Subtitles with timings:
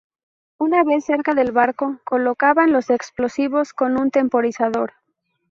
[0.57, 4.93] Una vez cerca del barco colocaban los explosivos con un temporizador.